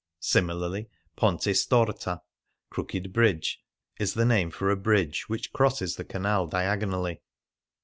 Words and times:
"'Similarly" 0.35 0.89
Ponte 1.15 1.53
Storta" 1.53 2.21
(Crooked 2.71 3.13
Bridge) 3.13 3.59
is 3.99 4.15
the 4.15 4.25
name 4.25 4.49
for 4.49 4.71
a 4.71 4.75
bridge 4.75 5.29
which 5.29 5.53
crosses 5.53 5.95
the 5.95 6.03
canal 6.05 6.47
diagonally. 6.47 7.21